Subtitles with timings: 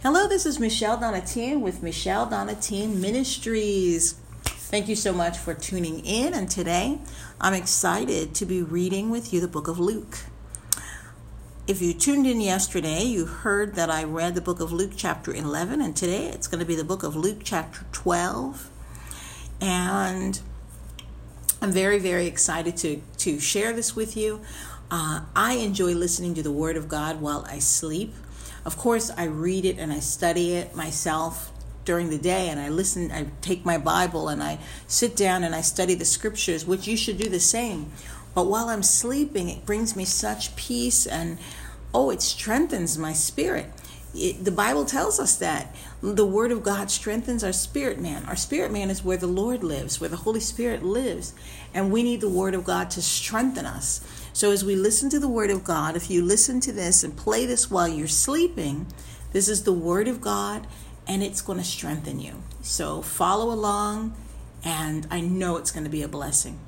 [0.00, 4.12] Hello, this is Michelle Donatien with Michelle Donatien Ministries.
[4.44, 7.00] Thank you so much for tuning in, and today
[7.40, 10.18] I'm excited to be reading with you the book of Luke.
[11.66, 15.34] If you tuned in yesterday, you heard that I read the book of Luke, chapter
[15.34, 18.70] 11, and today it's going to be the book of Luke, chapter 12.
[19.60, 20.40] And
[21.60, 24.42] I'm very, very excited to, to share this with you.
[24.92, 28.14] Uh, I enjoy listening to the Word of God while I sleep.
[28.68, 31.52] Of course, I read it and I study it myself
[31.86, 35.54] during the day and I listen, I take my Bible and I sit down and
[35.54, 37.90] I study the scriptures, which you should do the same.
[38.34, 41.38] But while I'm sleeping, it brings me such peace and
[41.94, 43.72] oh, it strengthens my spirit.
[44.14, 48.26] It, the Bible tells us that the Word of God strengthens our spirit man.
[48.26, 51.32] Our spirit man is where the Lord lives, where the Holy Spirit lives.
[51.72, 54.02] And we need the Word of God to strengthen us.
[54.38, 57.16] So, as we listen to the Word of God, if you listen to this and
[57.16, 58.86] play this while you're sleeping,
[59.32, 60.68] this is the Word of God
[61.08, 62.44] and it's going to strengthen you.
[62.62, 64.14] So, follow along,
[64.62, 66.60] and I know it's going to be a blessing.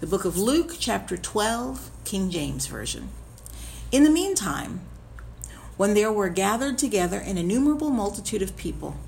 [0.00, 3.08] The book of Luke, chapter 12, King James Version.
[3.90, 4.82] In the meantime,
[5.78, 8.98] when there were gathered together an innumerable multitude of people,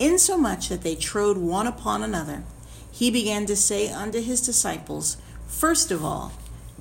[0.00, 2.42] insomuch that they trode one upon another,
[2.90, 6.32] he began to say unto his disciples, First of all,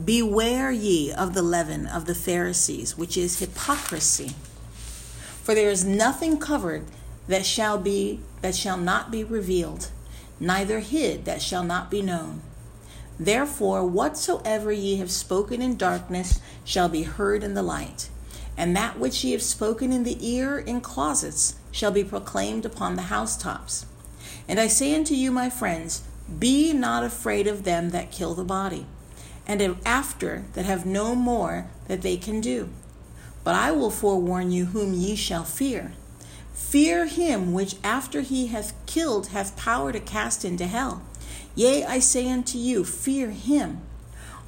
[0.06, 4.34] Beware ye of the leaven of the Pharisees, which is hypocrisy.
[5.44, 6.86] For there is nothing covered
[7.28, 9.90] that shall be that shall not be revealed,
[10.40, 12.42] neither hid that shall not be known.
[13.20, 18.10] Therefore whatsoever ye have spoken in darkness shall be heard in the light,
[18.56, 22.96] and that which ye have spoken in the ear in closets shall be proclaimed upon
[22.96, 23.86] the housetops.
[24.48, 26.04] And I say unto you, my friends,
[26.40, 28.86] be not afraid of them that kill the body
[29.52, 32.70] and after that have no more that they can do.
[33.44, 35.92] But I will forewarn you whom ye shall fear.
[36.54, 41.02] Fear him which after he hath killed hath power to cast into hell.
[41.54, 43.82] Yea, I say unto you, fear him.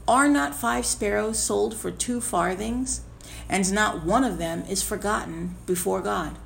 [0.08, 3.02] Are not five sparrows sold for two farthings?
[3.50, 6.38] And not one of them is forgotten before God.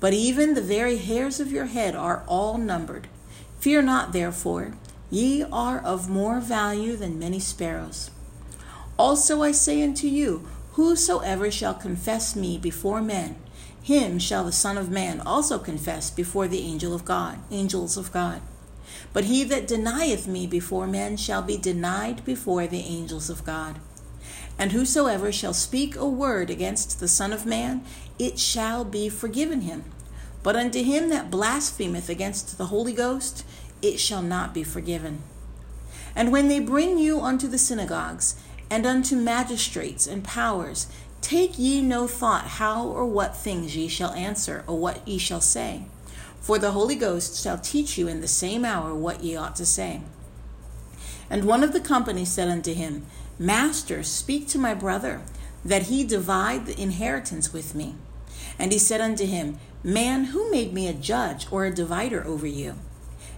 [0.00, 3.06] But even the very hairs of your head are all numbered.
[3.60, 4.72] Fear not, therefore.
[5.10, 8.10] Ye are of more value than many sparrows.
[8.96, 13.36] Also I say unto you, whosoever shall confess me before men,
[13.82, 18.12] him shall the Son of Man also confess before the angel of God, angels of
[18.12, 18.40] God.
[19.12, 23.80] But he that denieth me before men shall be denied before the angels of God.
[24.58, 27.82] And whosoever shall speak a word against the Son of Man,
[28.18, 29.84] it shall be forgiven him.
[30.42, 33.44] But unto him that blasphemeth against the Holy Ghost,
[33.82, 35.22] it shall not be forgiven.
[36.14, 38.36] And when they bring you unto the synagogues,
[38.70, 40.86] and unto magistrates and powers,
[41.20, 45.40] take ye no thought how or what things ye shall answer, or what ye shall
[45.40, 45.82] say.
[46.40, 49.66] For the Holy Ghost shall teach you in the same hour what ye ought to
[49.66, 50.02] say.
[51.28, 53.06] And one of the company said unto him,
[53.38, 55.22] Master, speak to my brother,
[55.64, 57.94] that he divide the inheritance with me.
[58.58, 62.46] And he said unto him, Man, who made me a judge or a divider over
[62.46, 62.76] you?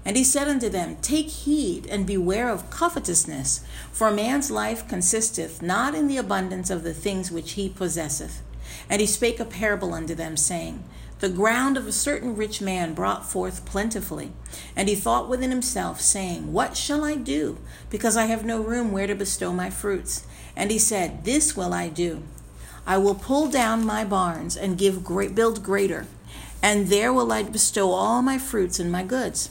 [0.05, 4.89] And he said unto them, Take heed and beware of covetousness, for a man's life
[4.89, 8.43] consisteth not in the abundance of the things which he possesseth.
[8.91, 10.83] And he spake a parable unto them, saying,
[11.21, 14.33] The ground of a certain rich man brought forth plentifully.
[14.75, 17.59] And he thought within himself, saying, What shall I do?
[17.89, 20.27] Because I have no room where to bestow my fruits.
[20.57, 22.23] And he said, This will I do.
[22.85, 26.07] I will pull down my barns and give great, build greater,
[26.61, 29.51] and there will I bestow all my fruits and my goods.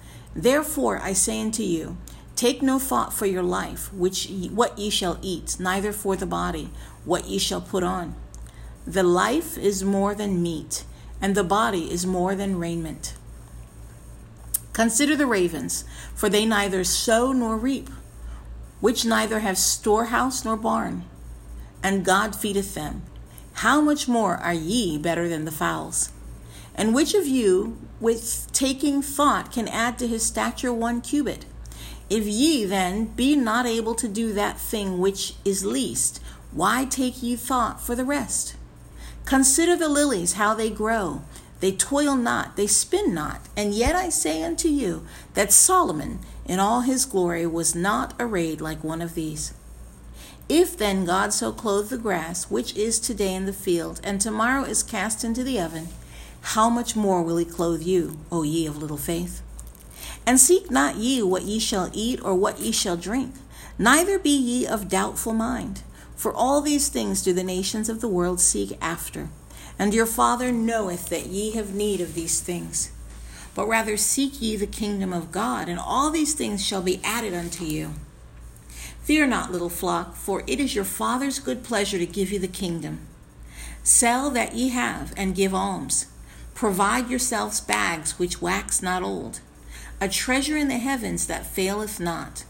[0.35, 1.97] Therefore I say unto you,
[2.35, 6.25] take no thought for your life, which ye, what ye shall eat, neither for the
[6.25, 6.69] body,
[7.05, 8.15] what ye shall put on.
[8.87, 10.85] The life is more than meat,
[11.21, 13.13] and the body is more than raiment.
[14.73, 15.83] Consider the ravens,
[16.15, 17.89] for they neither sow nor reap,
[18.79, 21.03] which neither have storehouse nor barn,
[21.83, 23.03] and God feedeth them.
[23.55, 26.09] How much more are ye better than the fowls?
[26.75, 31.45] And which of you, with taking thought, can add to his stature one cubit?
[32.09, 36.21] If ye then be not able to do that thing which is least,
[36.51, 38.55] why take ye thought for the rest?
[39.25, 41.21] Consider the lilies, how they grow.
[41.61, 43.41] they toil not, they spin not.
[43.55, 48.59] And yet I say unto you that Solomon in all his glory was not arrayed
[48.59, 49.53] like one of these.
[50.49, 54.63] If then God so clothe the grass, which is today in the field, and tomorrow
[54.63, 55.87] is cast into the oven,
[56.41, 59.41] how much more will he clothe you, O ye of little faith?
[60.25, 63.33] And seek not ye what ye shall eat or what ye shall drink,
[63.77, 65.83] neither be ye of doubtful mind.
[66.15, 69.29] For all these things do the nations of the world seek after.
[69.79, 72.91] And your Father knoweth that ye have need of these things.
[73.55, 77.33] But rather seek ye the kingdom of God, and all these things shall be added
[77.33, 77.93] unto you.
[79.03, 82.47] Fear not, little flock, for it is your Father's good pleasure to give you the
[82.47, 83.07] kingdom.
[83.83, 86.05] Sell that ye have, and give alms.
[86.53, 89.39] Provide yourselves bags which wax not old,
[89.99, 92.43] a treasure in the heavens that faileth not,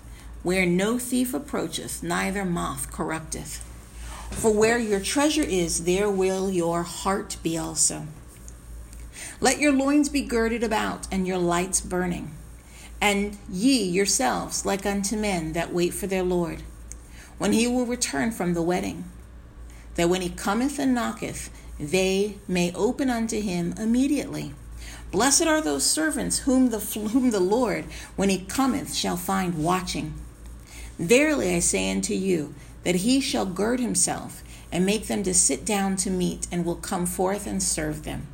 [0.43, 3.63] where no thief approacheth, neither moth corrupteth.
[4.31, 8.07] For where your treasure is, there will your heart be also.
[9.39, 12.31] Let your loins be girded about, and your lights burning.
[12.99, 16.63] And ye yourselves, like unto men that wait for their Lord,
[17.37, 19.05] when he will return from the wedding,
[19.95, 21.49] that when he cometh and knocketh,
[21.81, 24.53] they may open unto him immediately.
[25.11, 26.79] Blessed are those servants whom the,
[27.11, 27.85] whom the Lord,
[28.15, 30.13] when he cometh, shall find watching.
[30.97, 35.65] Verily I say unto you, that he shall gird himself and make them to sit
[35.65, 38.27] down to meat, and will come forth and serve them.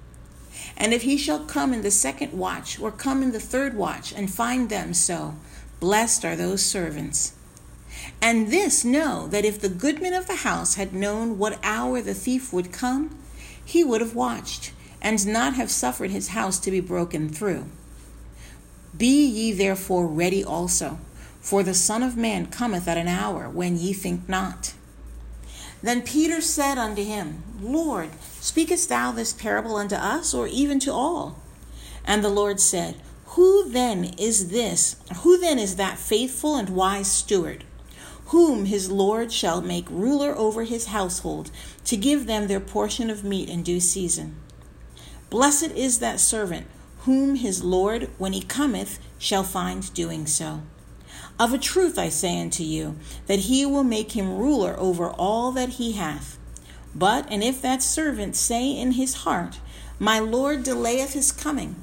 [0.77, 4.13] And if he shall come in the second watch, or come in the third watch,
[4.13, 5.35] and find them so,
[5.79, 7.33] blessed are those servants.
[8.21, 12.13] And this know that if the goodman of the house had known what hour the
[12.13, 13.17] thief would come,
[13.67, 14.71] he would have watched,
[15.01, 17.65] and not have suffered his house to be broken through.
[18.97, 20.99] Be ye therefore ready also
[21.41, 24.73] for the Son of Man cometh at an hour when ye think not.
[25.83, 28.09] Then Peter said unto him, Lord,
[28.39, 31.39] speakest thou this parable unto us, or even to all?
[32.05, 32.95] And the Lord said,
[33.27, 34.95] Who then is this?
[35.23, 37.65] Who then is that faithful and wise steward,
[38.27, 41.49] whom his Lord shall make ruler over his household,
[41.85, 44.35] to give them their portion of meat in due season?
[45.29, 46.67] Blessed is that servant,
[46.99, 50.61] whom his Lord, when he cometh, shall find doing so.
[51.39, 52.97] Of a truth I say unto you,
[53.27, 56.37] that he will make him ruler over all that he hath.
[56.93, 59.59] But, and if that servant say in his heart,
[59.99, 61.75] My Lord delayeth his coming,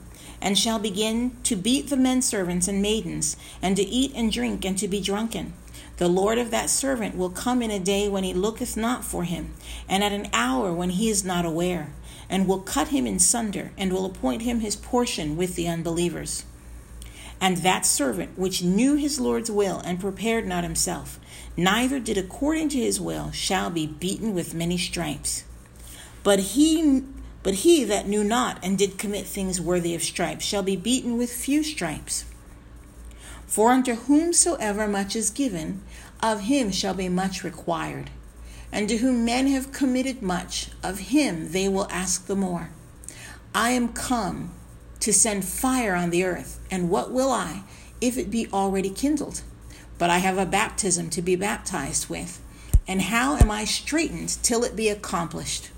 [0.43, 4.65] and shall begin to beat the men servants and maidens, and to eat and drink,
[4.65, 5.55] and to be drunken,
[5.97, 9.25] the Lord of that servant will come in a day when he looketh not for
[9.25, 9.55] him,
[9.89, 11.93] and at an hour when he is not aware,
[12.29, 16.45] and will cut him in sunder, and will appoint him his portion with the unbelievers.
[17.41, 21.21] And that servant which knew his Lord's will and prepared not himself,
[21.57, 25.45] neither did according to his will, shall be beaten with many stripes.
[26.23, 27.03] But he
[27.43, 31.19] but he that knew not and did commit things worthy of stripes shall be beaten
[31.19, 32.25] with few stripes.
[33.55, 35.81] For unto whomsoever much is given,
[36.21, 38.11] of him shall be much required.
[38.73, 42.71] And to whom men have committed much, of him they will ask the more.
[43.55, 44.51] I am come
[44.99, 46.59] to send fire on the earth.
[46.69, 47.63] And what will I,
[48.01, 49.43] if it be already kindled?
[49.99, 52.43] But I have a baptism to be baptized with.
[52.89, 55.71] And how am I straitened till it be accomplished?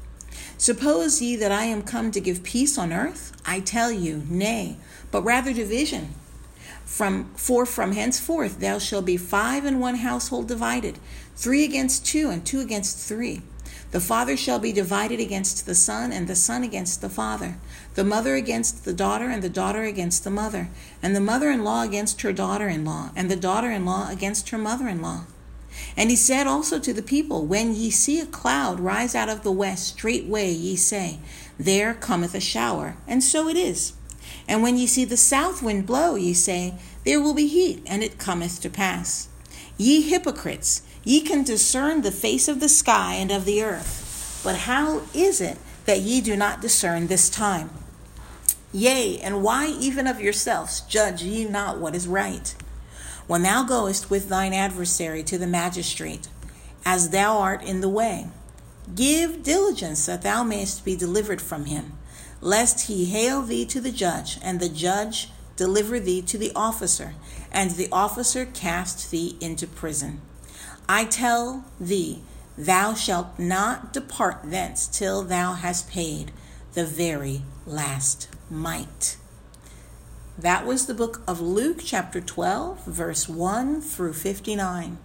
[0.56, 3.32] Suppose ye that I am come to give peace on earth?
[3.44, 4.78] I tell you, nay,
[5.10, 6.14] but rather division.
[6.86, 10.98] From for from henceforth thou shalt be five in one household divided,
[11.34, 13.42] three against two, and two against three.
[13.90, 17.56] The father shall be divided against the son, and the son against the father,
[17.94, 20.68] the mother against the daughter, and the daughter against the mother,
[21.02, 24.08] and the mother in law against her daughter in law, and the daughter in law
[24.08, 25.24] against her mother in law.
[25.96, 29.42] And he said also to the people, When ye see a cloud rise out of
[29.42, 31.18] the west, straightway ye say,
[31.58, 33.92] There cometh a shower, and so it is.
[34.48, 38.02] And when ye see the south wind blow, ye say, There will be heat, and
[38.02, 39.28] it cometh to pass.
[39.76, 44.40] Ye hypocrites, Ye can discern the face of the sky and of the earth.
[44.42, 47.70] But how is it that ye do not discern this time?
[48.72, 52.54] Yea, and why even of yourselves judge ye not what is right?
[53.26, 56.28] When thou goest with thine adversary to the magistrate,
[56.84, 58.28] as thou art in the way,
[58.94, 61.95] give diligence that thou mayest be delivered from him,
[62.40, 67.14] lest he hale thee to the judge, and the judge deliver thee to the officer,
[67.50, 70.20] and the officer cast thee into prison.
[70.88, 72.22] I tell thee,
[72.56, 76.30] thou shalt not depart thence till thou hast paid
[76.74, 79.16] the very last mite.
[80.38, 84.98] That was the book of Luke, chapter 12, verse 1 through 59.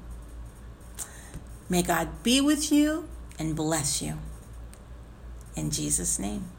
[1.70, 3.08] May God be with you
[3.40, 4.18] and bless you.
[5.56, 6.50] In Jesus' name.